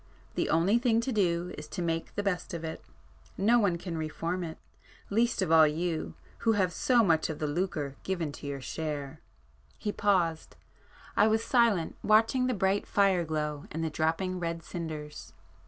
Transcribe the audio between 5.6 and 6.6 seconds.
you, who